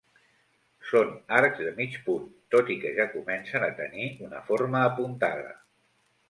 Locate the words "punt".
2.07-2.23